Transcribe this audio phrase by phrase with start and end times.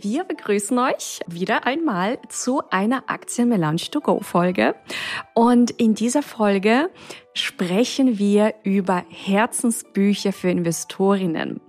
[0.00, 4.74] wir begrüßen euch wieder einmal zu einer Aktien-Melange to go Folge.
[5.34, 6.90] Und in dieser Folge
[7.34, 11.60] sprechen wir über Herzensbücher für Investorinnen.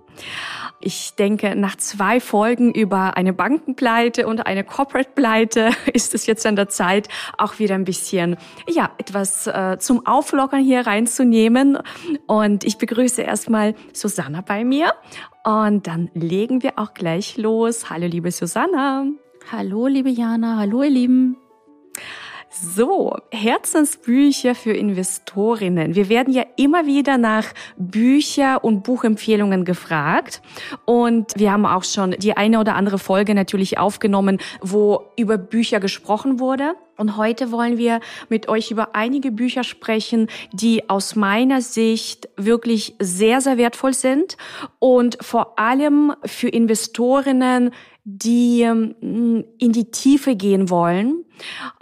[0.86, 6.56] Ich denke, nach zwei Folgen über eine Bankenpleite und eine Corporate-Pleite ist es jetzt an
[6.56, 8.36] der Zeit, auch wieder ein bisschen,
[8.68, 11.78] ja, etwas äh, zum Auflockern hier reinzunehmen.
[12.26, 14.92] Und ich begrüße erstmal Susanna bei mir.
[15.42, 17.88] Und dann legen wir auch gleich los.
[17.88, 19.06] Hallo, liebe Susanna.
[19.50, 20.58] Hallo, liebe Jana.
[20.58, 21.36] Hallo, ihr Lieben.
[22.62, 25.96] So, Herzensbücher für Investorinnen.
[25.96, 30.40] Wir werden ja immer wieder nach Bücher und Buchempfehlungen gefragt.
[30.84, 35.80] Und wir haben auch schon die eine oder andere Folge natürlich aufgenommen, wo über Bücher
[35.80, 36.74] gesprochen wurde.
[36.96, 42.94] Und heute wollen wir mit euch über einige Bücher sprechen, die aus meiner Sicht wirklich
[42.98, 44.36] sehr, sehr wertvoll sind
[44.78, 47.70] und vor allem für Investorinnen
[48.04, 51.24] die ähm, in die Tiefe gehen wollen,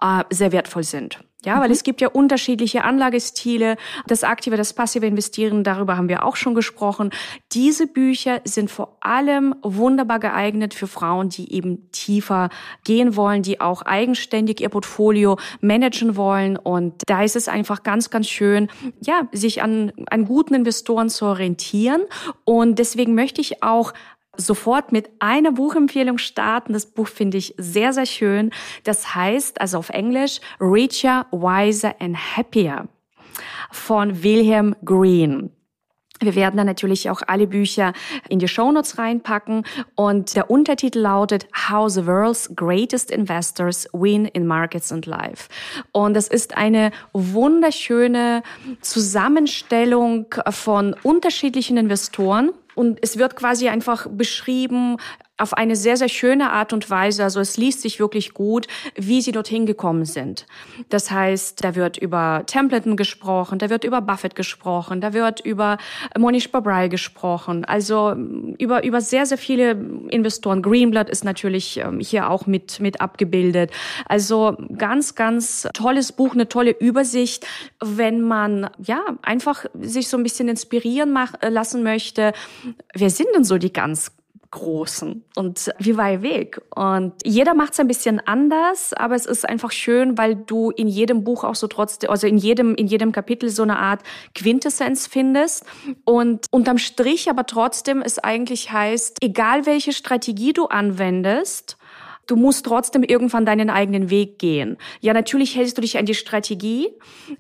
[0.01, 1.19] äh, sehr wertvoll sind.
[1.45, 1.73] Ja, weil mhm.
[1.73, 3.77] es gibt ja unterschiedliche Anlagestile.
[4.07, 7.11] Das aktive, das passive Investieren, darüber haben wir auch schon gesprochen.
[7.53, 12.49] Diese Bücher sind vor allem wunderbar geeignet für Frauen, die eben tiefer
[12.85, 16.57] gehen wollen, die auch eigenständig ihr Portfolio managen wollen.
[16.57, 18.69] Und da ist es einfach ganz, ganz schön,
[19.01, 22.03] ja, sich an, an guten Investoren zu orientieren.
[22.45, 23.93] Und deswegen möchte ich auch
[24.37, 26.73] sofort mit einer Buchempfehlung starten.
[26.73, 28.51] Das Buch finde ich sehr, sehr schön.
[28.85, 32.89] Das heißt, also auf Englisch, Richer, Wiser and Happier
[33.71, 35.51] von Wilhelm Green.
[36.23, 37.93] Wir werden dann natürlich auch alle Bücher
[38.29, 39.65] in die Shownotes reinpacken
[39.97, 45.49] und der Untertitel lautet How the World's Greatest Investors Win in Markets and Life.
[45.91, 48.45] Und es ist eine wunderschöne
[48.83, 54.97] Zusammenstellung von unterschiedlichen Investoren und es wird quasi einfach beschrieben
[55.43, 57.25] auf eine sehr, sehr schöne Art und Weise.
[57.25, 60.47] Also es liest sich wirklich gut, wie sie dorthin gekommen sind.
[60.89, 65.79] Das heißt, da wird über Templeton gesprochen, da wird über Buffett gesprochen, da wird über
[66.17, 67.65] Monish Babrai gesprochen.
[67.65, 68.13] Also
[68.59, 69.73] über, über sehr, sehr viele
[70.11, 70.63] Investoren.
[70.63, 73.73] Greenblatt ist natürlich ähm, hier auch mit, mit abgebildet.
[74.07, 77.47] Also ganz, ganz tolles Buch, eine tolle Übersicht,
[77.81, 82.33] wenn man ja einfach sich so ein bisschen inspirieren mach, lassen möchte.
[82.95, 84.13] Wer sind denn so die ganz
[84.53, 86.61] Großen und wie war ihr Weg?
[86.75, 90.89] Und jeder macht es ein bisschen anders, aber es ist einfach schön, weil du in
[90.89, 94.03] jedem Buch auch so trotzdem, also in jedem, in jedem Kapitel so eine Art
[94.35, 95.65] Quintessenz findest
[96.05, 101.79] und unterm Strich aber trotzdem es eigentlich heißt, egal welche Strategie du anwendest,
[102.27, 104.77] Du musst trotzdem irgendwann deinen eigenen Weg gehen.
[105.01, 106.89] Ja, natürlich hältst du dich an die Strategie,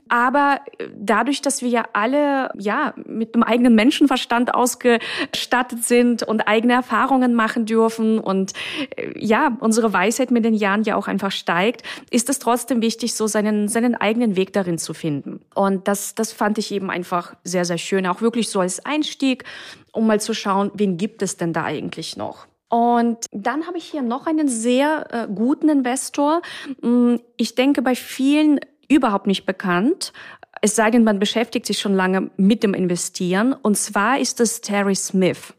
[0.08, 0.60] aber
[0.98, 7.34] dadurch, dass wir ja alle ja mit einem eigenen Menschenverstand ausgestattet sind und eigene Erfahrungen
[7.34, 8.54] machen dürfen und
[8.96, 13.14] äh, ja unsere Weisheit mit den Jahren ja auch einfach steigt, ist es trotzdem wichtig,
[13.14, 15.40] so seinen seinen eigenen Weg darin zu finden.
[15.54, 19.44] Und das das fand ich eben einfach sehr sehr schön, auch wirklich so als Einstieg,
[19.92, 22.46] um mal zu schauen, wen gibt es denn da eigentlich noch?
[22.72, 26.40] Und dann habe ich hier noch einen sehr äh, guten Investor.
[26.80, 30.14] Mm, ich denke, bei vielen überhaupt nicht bekannt.
[30.62, 33.52] Es sei denn, man beschäftigt sich schon lange mit dem Investieren.
[33.52, 35.52] Und zwar ist es Terry Smith.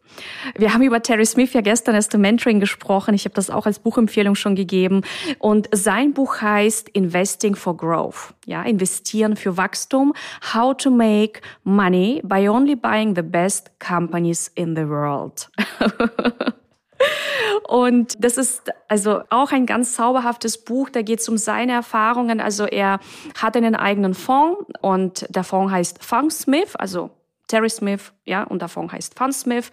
[0.58, 3.14] Wir haben über Terry Smith ja gestern erst im Mentoring gesprochen.
[3.14, 5.02] Ich habe das auch als Buchempfehlung schon gegeben.
[5.38, 8.34] Und sein Buch heißt Investing for Growth.
[8.48, 10.14] Ja, investieren für Wachstum.
[10.56, 15.52] How to make money by only buying the best companies in the world.
[17.68, 20.90] Und das ist also auch ein ganz zauberhaftes Buch.
[20.90, 22.40] Da geht es um seine Erfahrungen.
[22.40, 23.00] Also er
[23.40, 27.10] hat einen eigenen Fonds und der Fonds heißt Funksmith, also
[27.48, 29.70] Terry Smith, ja, und Fonds heißt Fundsmith.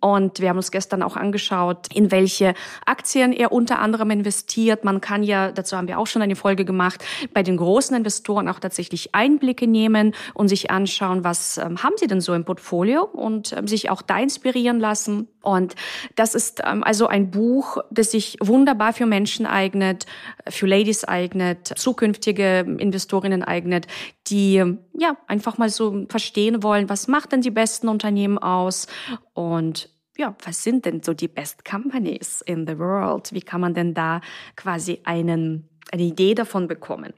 [0.00, 2.54] Und wir haben uns gestern auch angeschaut, in welche
[2.84, 4.84] Aktien er unter anderem investiert.
[4.84, 8.48] Man kann ja, dazu haben wir auch schon eine Folge gemacht, bei den großen Investoren
[8.48, 13.04] auch tatsächlich Einblicke nehmen und sich anschauen, was ähm, haben sie denn so im Portfolio
[13.04, 15.28] und ähm, sich auch da inspirieren lassen.
[15.42, 15.74] Und
[16.16, 20.06] das ist ähm, also ein Buch, das sich wunderbar für Menschen eignet,
[20.48, 23.86] für Ladies eignet, zukünftige Investorinnen eignet,
[24.28, 24.62] die
[24.94, 28.86] ja einfach mal so verstehen wollen, was macht denn die besten Unternehmen aus
[29.34, 33.32] und ja, was sind denn so die best companies in the world?
[33.32, 34.20] Wie kann man denn da
[34.56, 37.12] quasi einen, eine Idee davon bekommen?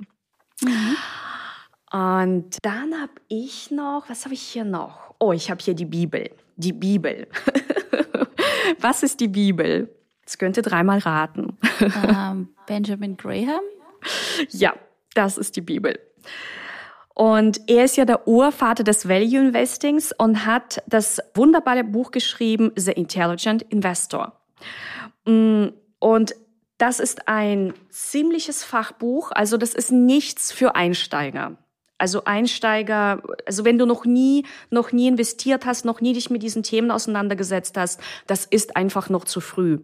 [0.62, 0.96] Mhm.
[1.92, 5.14] Und dann habe ich noch, was habe ich hier noch?
[5.18, 6.30] Oh, ich habe hier die Bibel.
[6.56, 7.28] Die Bibel.
[8.80, 9.88] was ist die Bibel?
[10.24, 11.58] Das könnte dreimal raten.
[11.80, 13.62] Ähm, Benjamin Graham?
[14.50, 14.74] Ja,
[15.14, 15.98] das ist die Bibel.
[17.14, 22.72] Und er ist ja der Urvater des Value Investings und hat das wunderbare Buch geschrieben,
[22.74, 24.40] The Intelligent Investor.
[25.24, 25.68] Mm,
[26.00, 26.34] und
[26.78, 31.56] das ist ein ziemliches Fachbuch, also das ist nichts für Einsteiger.
[31.98, 36.42] Also Einsteiger, also wenn du noch nie, noch nie investiert hast, noch nie dich mit
[36.42, 39.78] diesen Themen auseinandergesetzt hast, das ist einfach noch zu früh.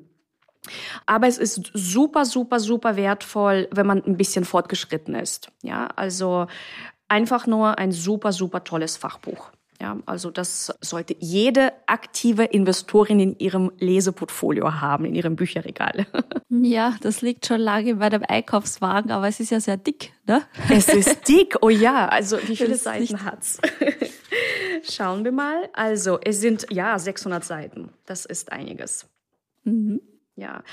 [1.07, 5.51] Aber es ist super, super, super wertvoll, wenn man ein bisschen fortgeschritten ist.
[5.63, 6.49] Ja, also
[7.11, 9.51] einfach nur ein super, super tolles Fachbuch.
[9.81, 16.07] Ja, also das sollte jede aktive Investorin in ihrem Leseportfolio haben, in ihrem Bücherregal.
[16.63, 20.43] Ja, das liegt schon lange bei dem Einkaufswagen, aber es ist ja sehr dick, ne?
[20.69, 22.09] Es ist dick, oh ja.
[22.09, 23.61] Also wie viele Seiten hat's?
[24.83, 25.69] Schauen wir mal.
[25.73, 27.91] Also es sind ja 600 Seiten.
[28.05, 29.09] Das ist einiges.
[29.63, 30.01] Mhm.
[30.35, 30.65] Ja.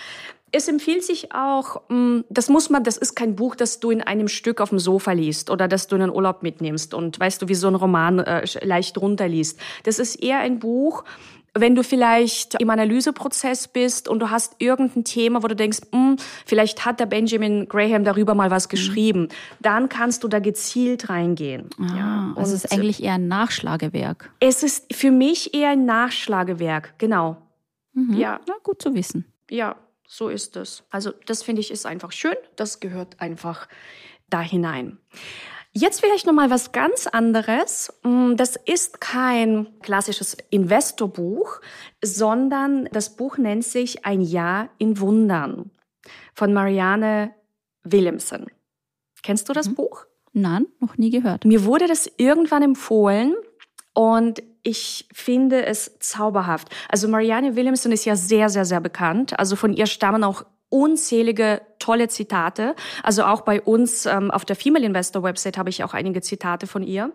[0.52, 4.02] Es empfiehlt sich auch, mm, das muss man, das ist kein Buch, das du in
[4.02, 7.42] einem Stück auf dem Sofa liest oder das du in den Urlaub mitnimmst und weißt
[7.42, 9.60] du, wie so ein Roman äh, leicht runterliest.
[9.84, 11.04] Das ist eher ein Buch,
[11.60, 16.18] wenn du vielleicht im Analyseprozess bist und du hast irgendein Thema, wo du denkst, hm,
[16.46, 18.70] vielleicht hat der Benjamin Graham darüber mal was mhm.
[18.70, 19.30] geschrieben, mhm.
[19.62, 21.70] dann kannst du da gezielt reingehen.
[21.80, 24.32] Ah, ja, also es ist eigentlich eher ein Nachschlagewerk.
[24.40, 27.38] Es ist für mich eher ein Nachschlagewerk, genau.
[27.94, 28.14] Mhm.
[28.14, 28.40] Ja.
[28.48, 29.26] Na, gut zu wissen.
[29.50, 29.76] Ja,
[30.08, 30.84] so ist es.
[30.90, 32.36] Also das finde ich ist einfach schön.
[32.56, 33.68] Das gehört einfach
[34.30, 34.98] da hinein.
[35.74, 37.94] Jetzt vielleicht noch mal was ganz anderes.
[38.04, 41.60] Mm, das ist kein klassisches Investorbuch,
[42.02, 45.70] sondern das Buch nennt sich Ein Jahr in Wundern
[46.34, 47.36] von Marianne
[47.84, 48.48] Williamson.
[49.22, 49.76] Kennst du das mhm.
[49.76, 50.06] Buch?
[50.34, 51.46] Nein, noch nie gehört.
[51.46, 53.36] Mir wurde das irgendwann empfohlen
[53.98, 56.70] und ich finde es zauberhaft.
[56.88, 59.40] Also Marianne Williamson ist ja sehr, sehr, sehr bekannt.
[59.40, 62.76] Also von ihr stammen auch unzählige tolle Zitate.
[63.02, 66.68] Also auch bei uns ähm, auf der Female Investor Website habe ich auch einige Zitate
[66.68, 67.12] von ihr.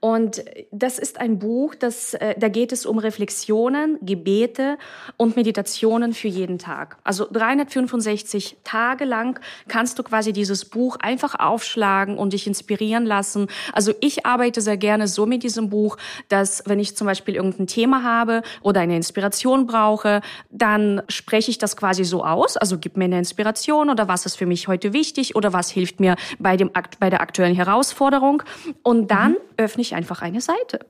[0.00, 4.78] Und das ist ein Buch, das, äh, da geht es um Reflexionen, Gebete
[5.16, 6.96] und Meditationen für jeden Tag.
[7.04, 13.48] Also 365 Tage lang kannst du quasi dieses Buch einfach aufschlagen und dich inspirieren lassen.
[13.72, 15.96] Also ich arbeite sehr gerne so mit diesem Buch,
[16.28, 21.58] dass wenn ich zum Beispiel irgendein Thema habe oder eine Inspiration brauche, dann spreche ich
[21.58, 22.56] das quasi so aus.
[22.56, 26.00] Also gib mir eine Inspiration oder was ist für mich heute wichtig oder was hilft
[26.00, 28.42] mir bei, dem, bei der aktuellen Herausforderung.
[28.82, 30.86] Und dann öffne ich einfach eine Seite.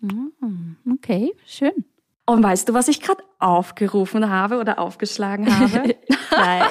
[0.00, 1.84] Mm, okay, schön.
[2.26, 5.96] Und weißt du, was ich gerade aufgerufen habe oder aufgeschlagen habe?
[6.30, 6.62] Nein.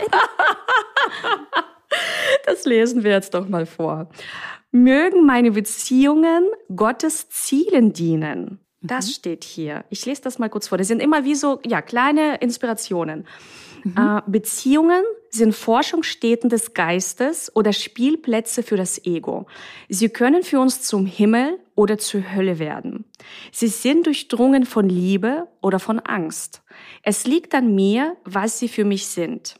[2.45, 4.09] das lesen wir jetzt doch mal vor.
[4.71, 8.59] Mögen meine Beziehungen Gottes Zielen dienen.
[8.81, 9.11] Das mhm.
[9.11, 9.83] steht hier.
[9.89, 10.77] Ich lese das mal kurz vor.
[10.77, 13.27] Das sind immer wie so, ja, kleine Inspirationen.
[13.83, 13.95] Mhm.
[13.97, 19.45] Äh, Beziehungen sind Forschungsstätten des Geistes oder Spielplätze für das Ego.
[19.87, 23.05] Sie können für uns zum Himmel oder zur Hölle werden.
[23.51, 26.63] Sie sind durchdrungen von Liebe oder von Angst.
[27.03, 29.59] Es liegt an mir, was sie für mich sind.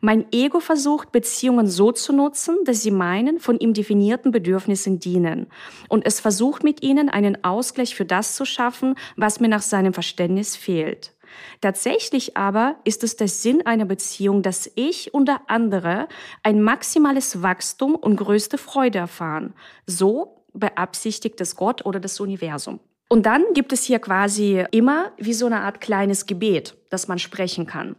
[0.00, 5.46] Mein Ego versucht, Beziehungen so zu nutzen, dass sie meinen von ihm definierten Bedürfnissen dienen.
[5.88, 9.94] Und es versucht mit ihnen einen Ausgleich für das zu schaffen, was mir nach seinem
[9.94, 11.15] Verständnis fehlt.
[11.60, 16.08] Tatsächlich aber ist es der Sinn einer Beziehung, dass ich und der andere
[16.42, 19.54] ein maximales Wachstum und größte Freude erfahren.
[19.86, 22.80] So beabsichtigt es Gott oder das Universum.
[23.08, 27.20] Und dann gibt es hier quasi immer wie so eine Art kleines Gebet, das man
[27.20, 27.94] sprechen kann.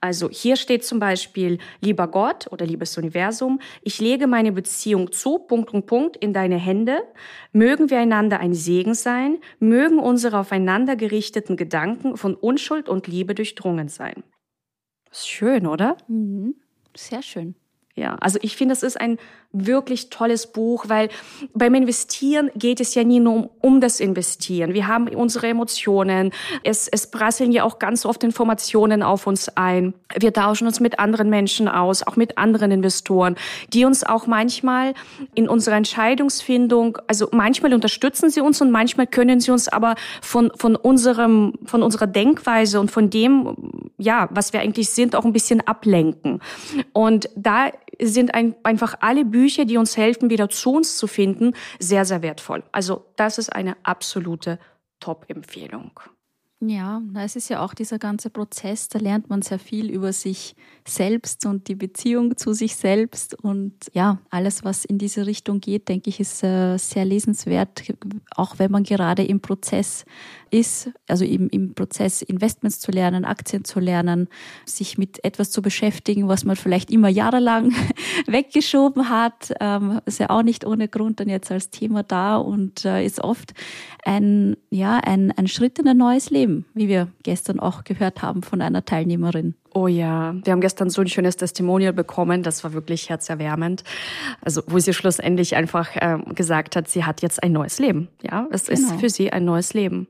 [0.00, 5.38] Also hier steht zum Beispiel, lieber Gott oder liebes Universum, ich lege meine Beziehung zu,
[5.38, 7.02] Punkt und Punkt, in deine Hände.
[7.52, 13.36] Mögen wir einander ein Segen sein, mögen unsere aufeinander gerichteten Gedanken von Unschuld und Liebe
[13.36, 14.24] durchdrungen sein.
[15.12, 15.96] Schön, oder?
[16.08, 16.56] Mhm.
[16.96, 17.54] Sehr schön.
[17.98, 19.18] Ja, also ich finde, es ist ein
[19.50, 21.08] wirklich tolles Buch, weil
[21.52, 24.72] beim Investieren geht es ja nie nur um, um das Investieren.
[24.72, 26.30] Wir haben unsere Emotionen.
[26.62, 29.94] Es, es prasseln ja auch ganz oft Informationen auf uns ein.
[30.16, 33.34] Wir tauschen uns mit anderen Menschen aus, auch mit anderen Investoren,
[33.72, 34.94] die uns auch manchmal
[35.34, 40.52] in unserer Entscheidungsfindung, also manchmal unterstützen sie uns und manchmal können sie uns aber von,
[40.56, 43.56] von unserem, von unserer Denkweise und von dem,
[43.96, 46.40] ja, was wir eigentlich sind, auch ein bisschen ablenken.
[46.92, 51.54] Und da sind ein, einfach alle Bücher, die uns helfen, wieder zu uns zu finden,
[51.78, 52.62] sehr, sehr wertvoll.
[52.72, 54.58] Also das ist eine absolute
[55.00, 56.00] Top-Empfehlung.
[56.60, 60.56] Ja, es ist ja auch dieser ganze Prozess, da lernt man sehr viel über sich
[60.84, 63.36] selbst und die Beziehung zu sich selbst.
[63.44, 67.84] Und ja, alles, was in diese Richtung geht, denke ich, ist äh, sehr lesenswert,
[68.34, 70.04] auch wenn man gerade im Prozess
[70.50, 74.28] ist, also im, im Prozess Investments zu lernen, Aktien zu lernen,
[74.64, 77.72] sich mit etwas zu beschäftigen, was man vielleicht immer jahrelang
[78.26, 82.84] weggeschoben hat, ähm, ist ja auch nicht ohne Grund dann jetzt als Thema da und
[82.84, 83.52] äh, ist oft
[84.04, 88.42] ein, ja, ein, ein Schritt in ein neues Leben, wie wir gestern auch gehört haben
[88.42, 89.54] von einer Teilnehmerin.
[89.74, 93.84] Oh ja, wir haben gestern so ein schönes Testimonial bekommen, das war wirklich herzerwärmend.
[94.40, 98.08] Also wo sie schlussendlich einfach äh, gesagt hat, sie hat jetzt ein neues Leben.
[98.22, 98.78] Ja, es genau.
[98.80, 100.08] ist für sie ein neues Leben.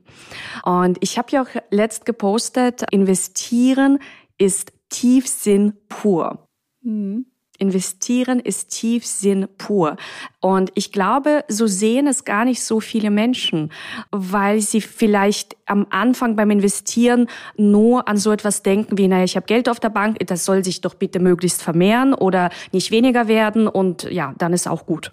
[0.63, 3.99] Und ich habe ja auch letzt gepostet, investieren
[4.37, 6.47] ist Tiefsinn pur.
[6.81, 7.25] Mhm.
[7.59, 9.97] Investieren ist Tiefsinn pur.
[10.39, 13.71] Und ich glaube, so sehen es gar nicht so viele Menschen,
[14.11, 19.35] weil sie vielleicht am Anfang beim Investieren nur an so etwas denken wie, naja, ich
[19.35, 23.27] habe Geld auf der Bank, das soll sich doch bitte möglichst vermehren oder nicht weniger
[23.27, 25.11] werden und ja, dann ist auch gut.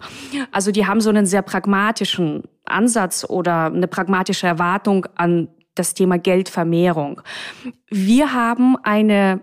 [0.51, 6.17] Also die haben so einen sehr pragmatischen Ansatz oder eine pragmatische Erwartung an das Thema
[6.17, 7.21] Geldvermehrung.
[7.89, 9.41] Wir haben eine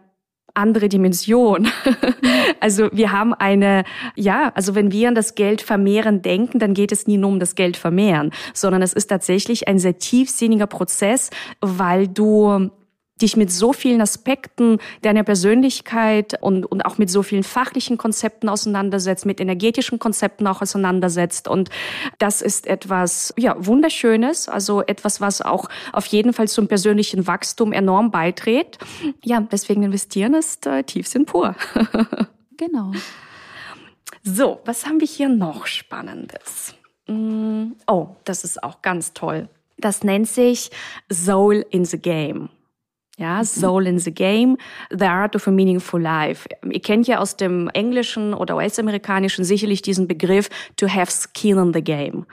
[0.54, 1.68] andere Dimension.
[2.60, 3.84] also wir haben eine,
[4.14, 7.40] ja, also wenn wir an das Geld vermehren denken, dann geht es nie nur um
[7.40, 11.30] das Geld vermehren, sondern es ist tatsächlich ein sehr tiefsinniger Prozess,
[11.60, 12.70] weil du
[13.22, 18.48] dich mit so vielen Aspekten deiner Persönlichkeit und, und auch mit so vielen fachlichen Konzepten
[18.48, 21.46] auseinandersetzt, mit energetischen Konzepten auch auseinandersetzt.
[21.46, 21.70] Und
[22.18, 27.72] das ist etwas, ja, wunderschönes, also etwas, was auch auf jeden Fall zum persönlichen Wachstum
[27.72, 28.78] enorm beiträgt.
[29.22, 31.54] Ja, deswegen investieren ist äh, Tiefsinn pur.
[32.56, 32.92] genau.
[34.24, 36.74] So, was haben wir hier noch Spannendes?
[37.06, 39.48] Mm, oh, das ist auch ganz toll.
[39.76, 40.70] Das nennt sich
[41.12, 42.48] Soul in the Game.
[43.18, 43.44] Ja, mhm.
[43.44, 44.56] Soul in the Game,
[44.90, 46.48] The Art of a Meaningful Life.
[46.68, 51.72] Ihr kennt ja aus dem Englischen oder US-Amerikanischen sicherlich diesen Begriff to have skin in
[51.72, 52.26] the game.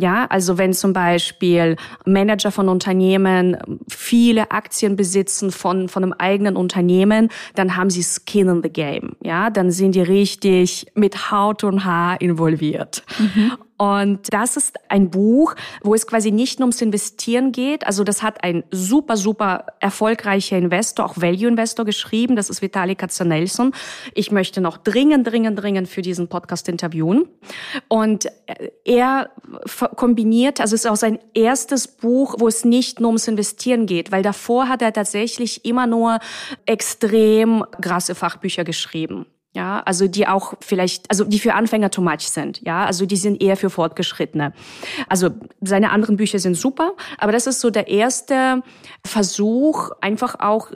[0.00, 1.74] Ja, also wenn zum Beispiel
[2.06, 3.56] Manager von Unternehmen
[3.88, 9.16] viele Aktien besitzen von, von einem eigenen Unternehmen, dann haben sie Skin in the Game.
[9.24, 13.02] Ja, dann sind die richtig mit Haut und Haar involviert.
[13.18, 13.52] Mhm.
[13.78, 17.86] Und das ist ein Buch, wo es quasi nicht nur ums Investieren geht.
[17.86, 22.34] Also das hat ein super, super erfolgreicher Investor, auch Value-Investor geschrieben.
[22.34, 23.72] Das ist Vitali Katzenelson.
[24.14, 27.28] Ich möchte noch dringend, dringend, dringend für diesen Podcast interviewen.
[27.86, 28.26] Und
[28.84, 29.30] er
[29.94, 34.10] kombiniert, also es ist auch sein erstes Buch, wo es nicht nur ums Investieren geht,
[34.10, 36.18] weil davor hat er tatsächlich immer nur
[36.66, 42.28] extrem krasse Fachbücher geschrieben ja, also die auch vielleicht, also die für Anfänger too much
[42.28, 44.52] sind, ja, also die sind eher für Fortgeschrittene.
[45.08, 45.30] Also
[45.62, 48.62] seine anderen Bücher sind super, aber das ist so der erste
[49.06, 50.70] Versuch, einfach auch,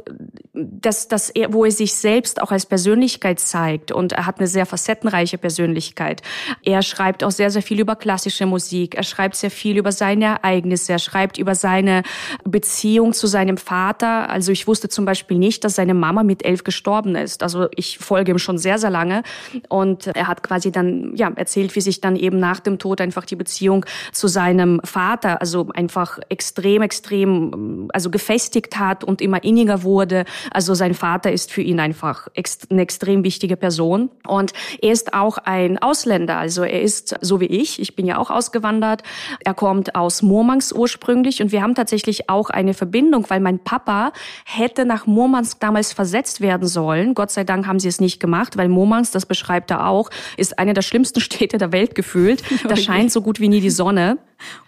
[0.54, 4.48] dass, dass er, wo er sich selbst auch als Persönlichkeit zeigt und er hat eine
[4.48, 6.22] sehr facettenreiche Persönlichkeit.
[6.64, 10.24] Er schreibt auch sehr, sehr viel über klassische Musik, er schreibt sehr viel über seine
[10.24, 12.04] Ereignisse, er schreibt über seine
[12.44, 14.30] Beziehung zu seinem Vater.
[14.30, 17.42] Also ich wusste zum Beispiel nicht, dass seine Mama mit elf gestorben ist.
[17.42, 19.22] Also ich folge ihm schon sehr, sehr lange.
[19.68, 23.24] Und er hat quasi dann ja, erzählt, wie sich dann eben nach dem Tod einfach
[23.24, 29.82] die Beziehung zu seinem Vater, also einfach extrem, extrem, also gefestigt hat und immer inniger
[29.82, 30.24] wurde.
[30.50, 32.28] Also sein Vater ist für ihn einfach
[32.70, 34.10] eine extrem wichtige Person.
[34.26, 38.18] Und er ist auch ein Ausländer, also er ist so wie ich, ich bin ja
[38.18, 39.02] auch ausgewandert.
[39.44, 44.12] Er kommt aus Murmansk ursprünglich und wir haben tatsächlich auch eine Verbindung, weil mein Papa
[44.44, 47.14] hätte nach Murmansk damals versetzt werden sollen.
[47.14, 50.58] Gott sei Dank haben sie es nicht gemacht, weil Murmansk, das beschreibt er auch, ist
[50.58, 52.42] eine der schlimmsten Städte der Welt gefühlt.
[52.68, 54.18] Da scheint so gut wie nie die Sonne.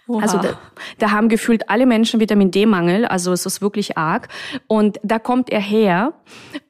[0.07, 0.21] Oha.
[0.21, 0.57] Also da,
[0.99, 4.29] da haben gefühlt alle Menschen Vitamin D-Mangel, also es ist wirklich arg.
[4.67, 6.13] Und da kommt er her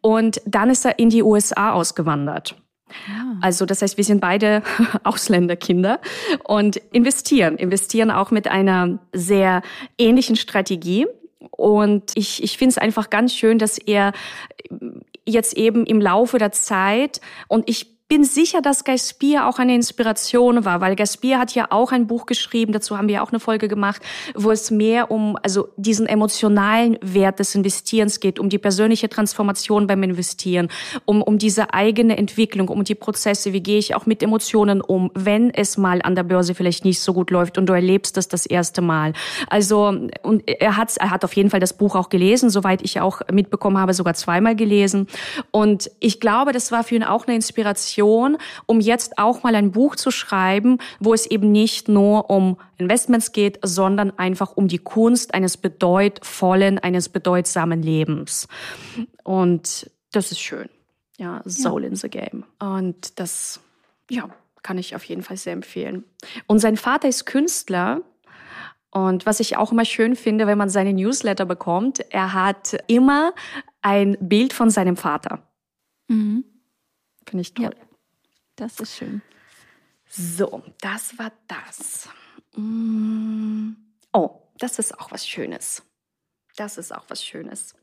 [0.01, 2.55] und dann ist er in die USA ausgewandert.
[3.07, 3.37] Ja.
[3.41, 4.61] Also das heißt, wir sind beide
[5.03, 5.99] Ausländerkinder
[6.43, 9.61] und investieren, investieren auch mit einer sehr
[9.97, 11.07] ähnlichen Strategie.
[11.51, 14.13] Und ich, ich finde es einfach ganz schön, dass er
[15.27, 17.21] jetzt eben im Laufe der Zeit.
[17.47, 21.91] Und ich bin sicher, dass Gaspier auch eine Inspiration war, weil Gaspier hat ja auch
[21.91, 23.99] ein Buch geschrieben, dazu haben wir auch eine Folge gemacht,
[24.35, 29.87] wo es mehr um also diesen emotionalen Wert des Investierens geht, um die persönliche Transformation
[29.87, 30.69] beim Investieren,
[31.05, 35.09] um um diese eigene Entwicklung, um die Prozesse, wie gehe ich auch mit Emotionen um,
[35.15, 38.27] wenn es mal an der Börse vielleicht nicht so gut läuft und du erlebst das
[38.27, 39.13] das erste Mal.
[39.49, 39.87] Also
[40.21, 43.21] und er hat er hat auf jeden Fall das Buch auch gelesen, soweit ich auch
[43.31, 45.07] mitbekommen habe, sogar zweimal gelesen
[45.49, 49.55] und ich glaube, das war für ihn auch eine Inspiration Motivation, um jetzt auch mal
[49.55, 54.67] ein Buch zu schreiben, wo es eben nicht nur um Investments geht, sondern einfach um
[54.67, 58.47] die Kunst eines bedeutvollen, eines bedeutsamen Lebens.
[59.23, 60.69] Und das ist schön.
[61.17, 61.89] Ja, Soul ja.
[61.89, 62.43] in the Game.
[62.59, 63.61] Und das,
[64.09, 64.29] ja,
[64.63, 66.03] kann ich auf jeden Fall sehr empfehlen.
[66.47, 68.01] Und sein Vater ist Künstler.
[68.91, 73.33] Und was ich auch immer schön finde, wenn man seine Newsletter bekommt, er hat immer
[73.81, 75.39] ein Bild von seinem Vater.
[76.07, 76.43] Mhm.
[77.27, 77.65] Finde ich toll.
[77.65, 77.85] Ja,
[78.55, 79.21] das ist schön.
[80.07, 82.09] So, das war das.
[82.55, 83.73] Mm.
[84.13, 85.83] Oh, das ist auch was Schönes.
[86.55, 87.73] Das ist auch was Schönes.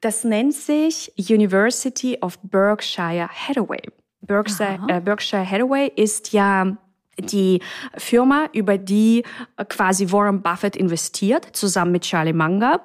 [0.00, 3.80] Das nennt sich University of Berkshire Hathaway.
[4.20, 6.76] Berkshire, äh, Berkshire Hathaway ist ja
[7.18, 7.60] die
[7.96, 9.22] Firma, über die
[9.68, 12.80] quasi Warren Buffett investiert, zusammen mit Charlie Munger.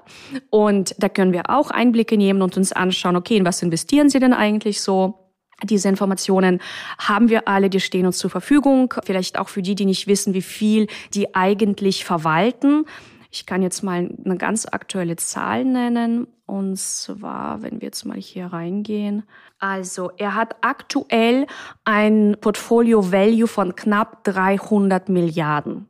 [0.50, 4.20] Und da können wir auch Einblicke nehmen und uns anschauen, okay, in was investieren sie
[4.20, 5.26] denn eigentlich so?
[5.64, 6.62] Diese Informationen
[7.00, 8.94] haben wir alle, die stehen uns zur Verfügung.
[9.04, 12.86] Vielleicht auch für die, die nicht wissen, wie viel die eigentlich verwalten.
[13.32, 16.28] Ich kann jetzt mal eine ganz aktuelle Zahl nennen.
[16.46, 19.24] Und zwar, wenn wir jetzt mal hier reingehen.
[19.60, 21.46] Also, er hat aktuell
[21.84, 25.88] ein Portfolio Value von knapp 300 Milliarden.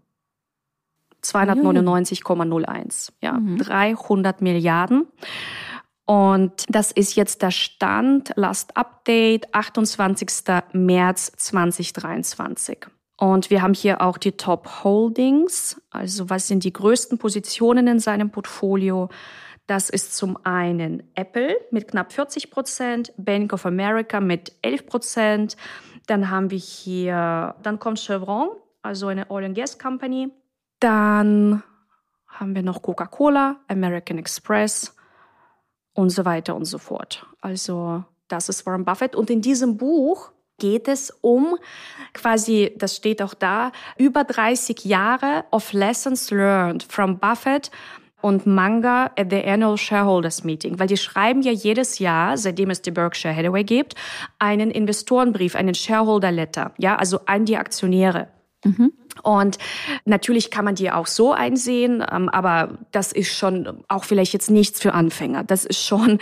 [1.24, 3.12] 299,01.
[3.22, 3.58] Ja, mhm.
[3.58, 5.08] 300 Milliarden.
[6.08, 10.30] Und das ist jetzt der Stand, Last Update, 28.
[10.72, 12.88] März 2023.
[13.18, 18.00] Und wir haben hier auch die Top Holdings, also was sind die größten Positionen in
[18.00, 19.10] seinem Portfolio.
[19.66, 25.58] Das ist zum einen Apple mit knapp 40 Prozent, Bank of America mit 11 Prozent.
[26.06, 28.50] Dann haben wir hier, dann kommt Chevron,
[28.82, 30.30] also eine Oil and Gas Company.
[30.80, 31.64] Dann
[32.28, 34.97] haben wir noch Coca-Cola, American Express
[35.98, 37.26] und so weiter und so fort.
[37.42, 39.16] Also das ist Warren Buffett.
[39.16, 41.58] Und in diesem Buch geht es um
[42.14, 47.72] quasi, das steht auch da, über 30 Jahre of Lessons learned from Buffett
[48.22, 52.84] und Manga at the Annual Shareholders Meeting, weil die schreiben ja jedes Jahr, seitdem es
[52.84, 53.96] die Berkshire Hathaway gibt,
[54.38, 58.28] einen Investorenbrief, einen Shareholder Letter, ja, also an die Aktionäre.
[58.68, 58.94] Mhm.
[59.24, 59.58] Und
[60.06, 64.50] natürlich kann man die auch so einsehen, ähm, aber das ist schon auch vielleicht jetzt
[64.50, 65.44] nichts für Anfänger.
[65.44, 66.20] Das ist schon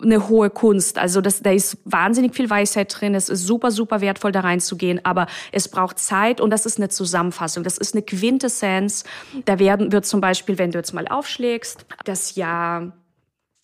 [0.00, 0.98] eine hohe Kunst.
[0.98, 3.14] Also das, da ist wahnsinnig viel Weisheit drin.
[3.14, 5.04] Es ist super, super wertvoll, da reinzugehen.
[5.04, 7.64] Aber es braucht Zeit und das ist eine Zusammenfassung.
[7.64, 9.04] Das ist eine Quintessenz.
[9.44, 12.92] Da werden, wird zum Beispiel, wenn du jetzt mal aufschlägst, das Jahr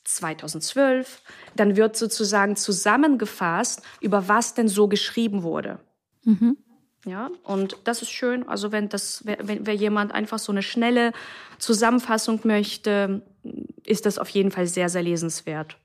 [0.04, 1.22] 2012,
[1.56, 5.80] dann wird sozusagen zusammengefasst, über was denn so geschrieben wurde.
[6.24, 6.56] Mhm.
[7.04, 8.48] Ja, und das ist schön.
[8.48, 11.12] Also wenn das, wenn, wenn jemand einfach so eine schnelle
[11.58, 13.22] Zusammenfassung möchte,
[13.84, 15.76] ist das auf jeden Fall sehr, sehr lesenswert.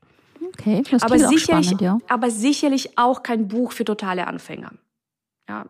[0.41, 1.97] Okay, das aber sicherlich, spannend, ja.
[2.07, 4.71] aber sicherlich auch kein Buch für totale Anfänger.
[5.47, 5.65] Ja,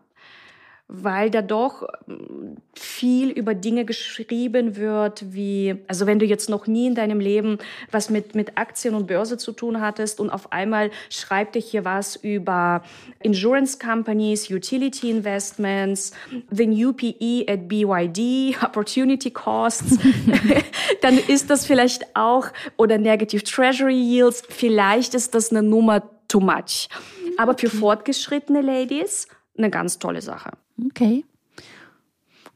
[0.86, 6.66] weil da doch ähm, viel über Dinge geschrieben wird, wie, also wenn du jetzt noch
[6.66, 7.58] nie in deinem Leben
[7.90, 11.86] was mit, mit Aktien und Börse zu tun hattest und auf einmal schreibt dich hier
[11.86, 12.82] was über
[13.22, 16.12] Insurance Companies, Utility Investments,
[16.50, 19.98] the new PE at BYD, Opportunity Costs,
[21.00, 26.40] dann ist das vielleicht auch, oder Negative Treasury Yields, vielleicht ist das eine Nummer too
[26.40, 26.88] much.
[27.38, 30.50] Aber für fortgeschrittene Ladies eine ganz tolle Sache.
[30.86, 31.24] Okay.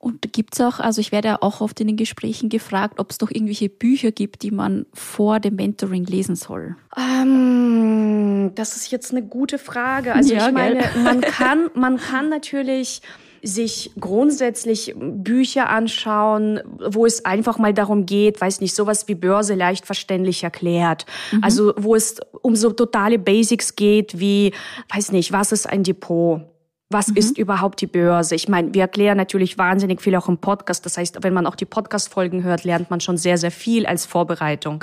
[0.00, 3.10] Und gibt es auch, also ich werde ja auch oft in den Gesprächen gefragt, ob
[3.10, 6.76] es doch irgendwelche Bücher gibt, die man vor dem Mentoring lesen soll.
[6.96, 10.14] Ähm, das ist jetzt eine gute Frage.
[10.14, 13.02] Also ja, ich meine, man kann, man kann natürlich
[13.42, 19.54] sich grundsätzlich Bücher anschauen, wo es einfach mal darum geht, weiß nicht, sowas wie Börse
[19.54, 21.06] leicht verständlich erklärt.
[21.32, 21.44] Mhm.
[21.44, 24.52] Also wo es um so totale Basics geht, wie,
[24.92, 26.42] weiß nicht, was ist ein Depot?
[26.90, 27.16] Was mhm.
[27.16, 28.34] ist überhaupt die Börse?
[28.34, 30.86] Ich meine, wir erklären natürlich wahnsinnig viel auch im Podcast.
[30.86, 34.06] Das heißt, wenn man auch die Podcast-Folgen hört, lernt man schon sehr, sehr viel als
[34.06, 34.82] Vorbereitung.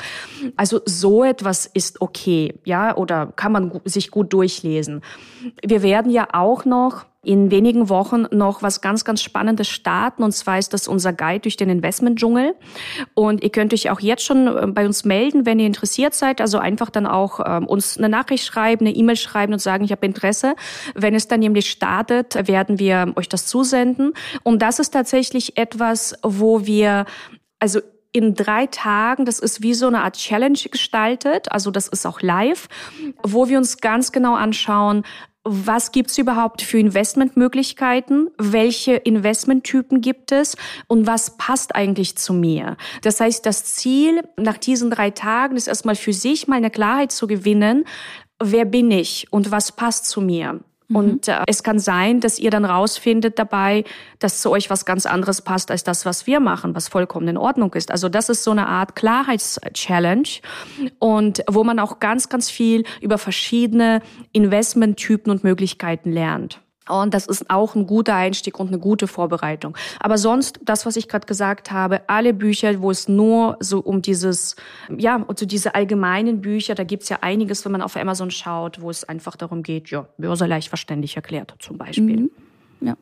[0.55, 5.01] Also so etwas ist okay, ja, oder kann man sich gut durchlesen.
[5.65, 10.23] Wir werden ja auch noch in wenigen Wochen noch was ganz, ganz Spannendes starten.
[10.23, 12.55] Und zwar ist das unser Guide durch den Investmentdschungel.
[13.13, 16.41] Und ihr könnt euch auch jetzt schon äh, bei uns melden, wenn ihr interessiert seid.
[16.41, 19.91] Also einfach dann auch ähm, uns eine Nachricht schreiben, eine E-Mail schreiben und sagen, ich
[19.91, 20.55] habe Interesse.
[20.93, 24.13] Wenn es dann nämlich startet, werden wir euch das zusenden.
[24.43, 27.05] Und das ist tatsächlich etwas, wo wir
[27.59, 27.79] also
[28.15, 32.21] in drei Tagen, das ist wie so eine Art Challenge gestaltet, also das ist auch
[32.21, 32.69] live,
[33.23, 35.03] wo wir uns ganz genau anschauen,
[35.45, 42.77] was gibt's überhaupt für Investmentmöglichkeiten, welche Investmenttypen gibt es und was passt eigentlich zu mir.
[43.03, 47.11] Das heißt, das Ziel nach diesen drei Tagen ist erstmal für sich mal eine Klarheit
[47.11, 47.85] zu gewinnen,
[48.43, 50.61] wer bin ich und was passt zu mir.
[50.87, 50.95] Mhm.
[50.95, 53.83] Und äh, es kann sein, dass ihr dann rausfindet dabei,
[54.19, 57.37] dass zu euch was ganz anderes passt als das, was wir machen, was vollkommen in
[57.37, 57.91] Ordnung ist.
[57.91, 60.41] Also das ist so eine Art Klarheitschallenge
[60.99, 66.59] und wo man auch ganz, ganz viel über verschiedene Investmenttypen und Möglichkeiten lernt.
[66.87, 69.75] Und das ist auch ein guter Einstieg und eine gute Vorbereitung.
[69.99, 74.01] Aber sonst, das, was ich gerade gesagt habe, alle Bücher, wo es nur so um
[74.01, 74.55] dieses,
[74.95, 78.81] ja, und so diese allgemeinen Bücher, da gibt's ja einiges, wenn man auf Amazon schaut,
[78.81, 82.17] wo es einfach darum geht, ja, Börse leicht verständlich erklärt zum Beispiel.
[82.17, 82.31] Mhm.
[82.81, 82.97] Ja.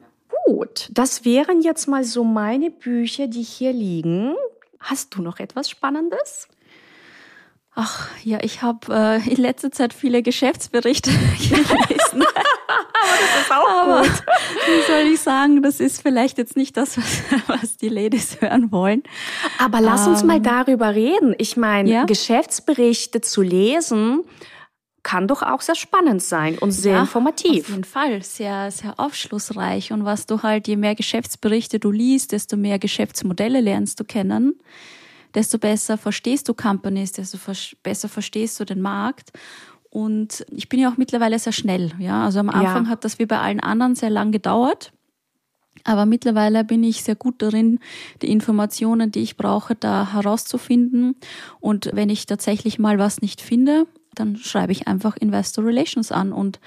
[0.45, 4.35] Gut, das wären jetzt mal so meine Bücher, die hier liegen.
[4.79, 6.47] Hast du noch etwas Spannendes?
[7.75, 12.23] Ach ja, ich habe äh, in letzter Zeit viele Geschäftsberichte gelesen.
[13.19, 14.11] Das ist auch Aber, gut.
[14.67, 18.71] Wie soll ich sagen, das ist vielleicht jetzt nicht das, was, was die Ladies hören
[18.71, 19.03] wollen.
[19.59, 21.35] Aber lass uns mal ähm, darüber reden.
[21.37, 22.05] Ich meine, ja?
[22.05, 24.21] Geschäftsberichte zu lesen,
[25.03, 27.65] kann doch auch sehr spannend sein und sehr ja, informativ.
[27.65, 29.91] Auf jeden Fall, sehr, sehr aufschlussreich.
[29.91, 34.55] Und was du halt, je mehr Geschäftsberichte du liest, desto mehr Geschäftsmodelle lernst du kennen
[35.33, 37.37] desto besser verstehst du Companies, desto
[37.81, 39.31] besser verstehst du den Markt.
[39.93, 41.91] Und ich bin ja auch mittlerweile sehr schnell.
[41.99, 42.89] Ja, also am Anfang ja.
[42.89, 44.91] hat das wie bei allen anderen sehr lang gedauert.
[45.83, 47.77] Aber mittlerweile bin ich sehr gut darin,
[48.23, 51.15] die Informationen, die ich brauche, da herauszufinden.
[51.59, 56.31] Und wenn ich tatsächlich mal was nicht finde, dann schreibe ich einfach Investor Relations an
[56.31, 56.59] und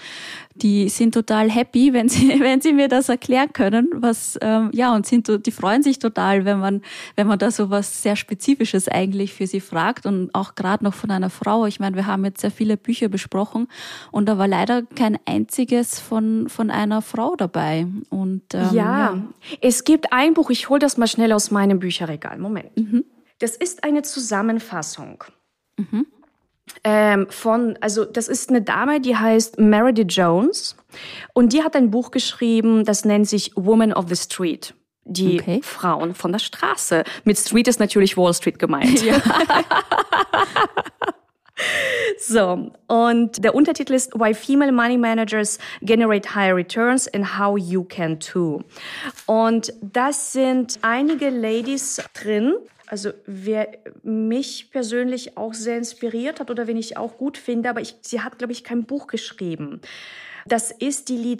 [0.54, 4.94] die sind total happy, wenn sie, wenn sie mir das erklären können, was, ähm, ja,
[4.94, 6.82] und sind, die freuen sich total, wenn man,
[7.14, 10.94] wenn man da so was sehr Spezifisches eigentlich für sie fragt und auch gerade noch
[10.94, 11.66] von einer Frau.
[11.66, 13.68] Ich meine, wir haben jetzt sehr viele Bücher besprochen
[14.10, 17.86] und da war leider kein einziges von, von einer Frau dabei.
[18.10, 19.22] Und, ähm, ja, ja,
[19.60, 22.38] es gibt ein Buch, ich hole das mal schnell aus meinem Bücherregal.
[22.38, 22.76] Moment.
[22.76, 23.04] Mhm.
[23.38, 25.24] Das ist eine Zusammenfassung.
[25.76, 26.06] Mhm
[26.84, 30.76] ähm, von, also das ist eine Dame, die heißt Meredith Jones
[31.32, 34.74] und die hat ein Buch geschrieben, das nennt sich Woman of the Street.
[35.08, 35.60] Die okay.
[35.62, 37.04] Frauen von der Straße.
[37.22, 39.04] Mit Street ist natürlich Wall Street gemeint.
[39.04, 39.22] Ja.
[42.18, 47.84] So, und der Untertitel ist Why Female Money Managers Generate Higher Returns and How You
[47.84, 48.62] Can Too.
[49.26, 52.54] Und das sind einige Ladies drin,
[52.86, 53.68] also wer
[54.02, 58.20] mich persönlich auch sehr inspiriert hat oder wen ich auch gut finde, aber ich, sie
[58.20, 59.80] hat, glaube ich, kein Buch geschrieben.
[60.46, 61.36] Das ist die Lee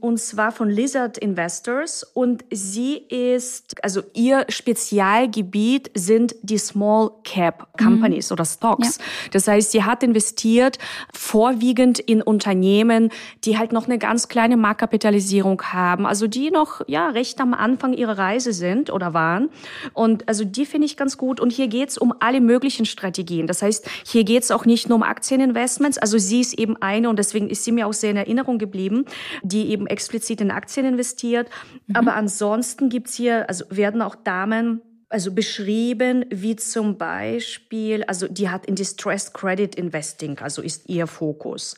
[0.00, 7.68] und zwar von Lizard Investors und sie ist, also ihr Spezialgebiet sind die Small Cap
[7.78, 8.34] Companies mhm.
[8.34, 8.96] oder Stocks.
[8.96, 9.04] Ja.
[9.32, 10.78] Das heißt, sie hat investiert
[11.12, 13.10] vorwiegend in Unternehmen,
[13.44, 17.92] die halt noch eine ganz kleine Marktkapitalisierung haben, also die noch ja recht am Anfang
[17.92, 19.50] ihrer Reise sind oder waren
[19.92, 23.46] und also die finde ich ganz gut und hier geht's um alle möglichen Strategien.
[23.46, 27.18] Das heißt, hier geht's auch nicht nur um Aktieninvestments, also sie ist eben eine und
[27.18, 29.04] deswegen ist sie mir auch sehr in Erinnerung geblieben,
[29.42, 31.48] die eben explizit in Aktien investiert.
[31.86, 31.96] Mhm.
[31.96, 38.48] Aber ansonsten gibt's hier, also werden auch Damen also beschrieben, wie zum Beispiel, also die
[38.48, 41.76] hat in Distressed Credit Investing, also ist ihr Fokus.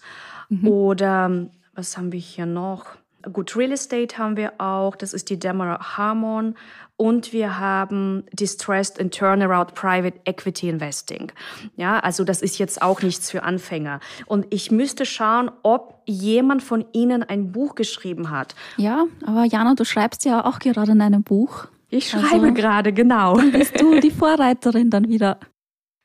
[0.51, 0.68] Mhm.
[0.68, 2.87] Oder was haben wir hier noch?
[3.33, 6.57] Gut, Real Estate haben wir auch, das ist die Demara Harmon.
[6.97, 11.33] Und wir haben Distressed and Turnaround Private Equity Investing.
[11.77, 13.99] Ja, also das ist jetzt auch nichts für Anfänger.
[14.27, 18.55] Und ich müsste schauen, ob jemand von Ihnen ein Buch geschrieben hat.
[18.77, 21.67] Ja, aber Jana, du schreibst ja auch gerade in einem Buch.
[21.89, 23.37] Ich schreibe also, gerade, genau.
[23.37, 25.39] Dann bist du die Vorreiterin dann wieder.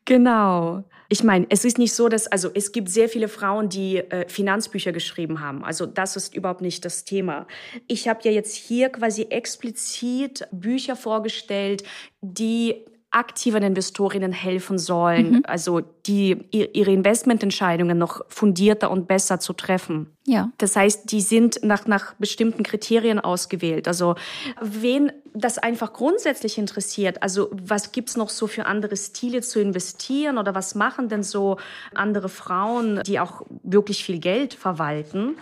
[0.06, 0.84] Genau.
[1.10, 4.28] Ich meine, es ist nicht so, dass, also es gibt sehr viele Frauen, die äh,
[4.28, 5.64] Finanzbücher geschrieben haben.
[5.64, 7.48] Also das ist überhaupt nicht das Thema.
[7.88, 11.84] Ich habe ja jetzt hier quasi explizit Bücher vorgestellt,
[12.22, 12.86] die
[13.18, 15.44] aktiven Investorinnen helfen sollen, mhm.
[15.46, 20.16] also die ihre Investmententscheidungen noch fundierter und besser zu treffen.
[20.26, 20.52] Ja.
[20.60, 23.88] Das heißt, die sind nach, nach bestimmten Kriterien ausgewählt.
[23.88, 24.16] Also
[24.62, 30.38] wen das einfach grundsätzlich interessiert, also was gibt's noch so für andere Stile zu investieren
[30.38, 31.58] oder was machen denn so
[31.96, 35.36] andere Frauen, die auch wirklich viel Geld verwalten,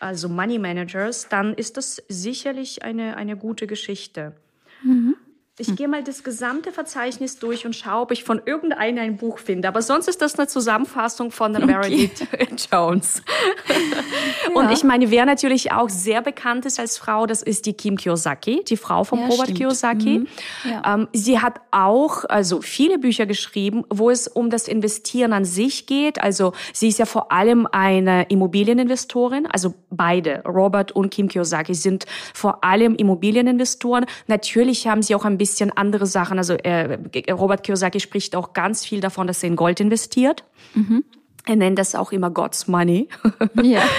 [0.00, 4.34] also Money Managers, dann ist das sicherlich eine, eine gute Geschichte.
[4.82, 5.16] Mhm.
[5.56, 5.76] Ich hm.
[5.76, 9.68] gehe mal das gesamte Verzeichnis durch und schaue, ob ich von irgendeinem ein Buch finde.
[9.68, 12.48] Aber sonst ist das eine Zusammenfassung von der Meredith okay.
[12.72, 13.22] Jones.
[13.68, 14.60] ja.
[14.60, 17.96] Und ich meine, wer natürlich auch sehr bekannt ist als Frau, das ist die Kim
[17.96, 19.58] Kiyosaki, die Frau von ja, Robert stimmt.
[19.58, 20.18] Kiyosaki.
[20.18, 20.26] Mhm.
[20.68, 20.94] Ja.
[20.94, 25.86] Ähm, sie hat auch also viele Bücher geschrieben, wo es um das Investieren an sich
[25.86, 26.20] geht.
[26.20, 29.46] Also sie ist ja vor allem eine Immobilieninvestorin.
[29.46, 34.06] Also beide, Robert und Kim Kiyosaki, sind vor allem Immobilieninvestoren.
[34.26, 36.38] Natürlich haben sie auch ein bisschen bisschen andere Sachen.
[36.38, 36.98] Also äh,
[37.30, 40.42] Robert Kiyosaki spricht auch ganz viel davon, dass er in Gold investiert.
[40.72, 41.04] Mhm.
[41.44, 43.08] Er nennt das auch immer God's Money.
[43.62, 43.82] Ja.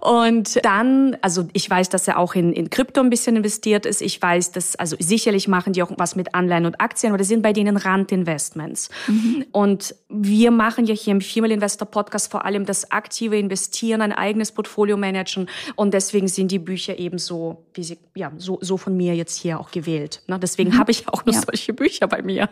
[0.00, 4.00] Und dann, also ich weiß, dass er auch in, in Krypto ein bisschen investiert ist.
[4.00, 7.28] Ich weiß, dass, also sicherlich machen die auch was mit Anleihen und Aktien, aber das
[7.28, 8.90] sind bei denen Randinvestments.
[9.08, 9.46] Mhm.
[9.52, 14.12] Und wir machen ja hier im Female Investor Podcast vor allem das aktive Investieren, ein
[14.12, 15.48] eigenes Portfolio managen.
[15.76, 19.36] Und deswegen sind die Bücher eben so, wie sie, ja, so, so von mir jetzt
[19.40, 20.22] hier auch gewählt.
[20.26, 20.38] Ne?
[20.38, 20.78] Deswegen mhm.
[20.78, 21.42] habe ich auch nur ja.
[21.42, 22.48] solche Bücher bei mir.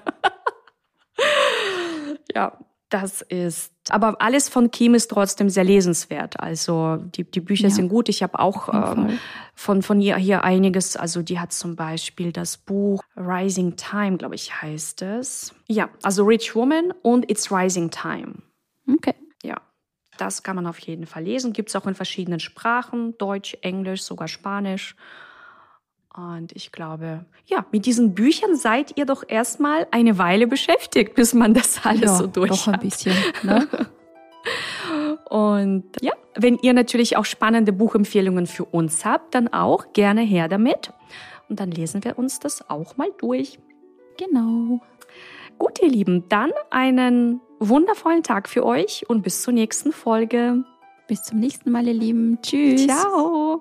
[2.35, 6.39] ja, das ist, aber alles von Kim ist trotzdem sehr lesenswert.
[6.39, 7.71] Also die, die Bücher ja.
[7.71, 8.09] sind gut.
[8.09, 9.19] Ich habe auch ähm,
[9.55, 10.97] von, von ihr hier einiges.
[10.97, 15.53] Also die hat zum Beispiel das Buch Rising Time, glaube ich, heißt es.
[15.67, 18.37] Ja, also Rich Woman und It's Rising Time.
[18.89, 19.15] Okay.
[19.43, 19.61] Ja,
[20.17, 21.53] das kann man auf jeden Fall lesen.
[21.53, 24.95] Gibt es auch in verschiedenen Sprachen, Deutsch, Englisch, sogar Spanisch.
[26.17, 31.35] Und ich glaube, ja, mit diesen Büchern seid ihr doch erstmal eine Weile beschäftigt, bis
[31.35, 33.15] man das alles ja, so durch doch ein bisschen.
[33.43, 33.69] Ne?
[35.29, 40.49] Und ja, wenn ihr natürlich auch spannende Buchempfehlungen für uns habt, dann auch gerne her
[40.49, 40.93] damit.
[41.49, 43.59] Und dann lesen wir uns das auch mal durch.
[44.19, 44.81] Genau.
[45.59, 50.65] Gut, ihr Lieben, dann einen wundervollen Tag für euch und bis zur nächsten Folge.
[51.09, 52.39] Bis zum nächsten Mal, ihr Lieben.
[52.43, 52.87] Tschüss.
[52.87, 53.61] Ciao.